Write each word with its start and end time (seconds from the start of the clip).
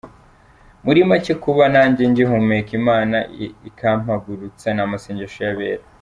Muri 0.85 0.99
macye 1.09 1.33
kuba 1.43 1.63
nanjye 1.73 2.01
ngihumeka 2.09 2.71
Imana 2.79 3.17
ikampagurutsa 3.69 4.67
ni 4.71 4.81
amasengesho 4.85 5.39
y’Abera. 5.47 5.83